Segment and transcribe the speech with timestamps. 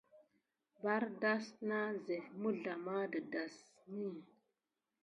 [0.83, 4.15] Bardaz na zef mizlama de dasmin.